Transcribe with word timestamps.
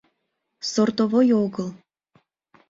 Сортовой 0.71 1.27
огыл. 1.43 1.69